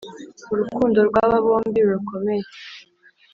[0.53, 2.45] urukundo rw’aba bombi rukomeye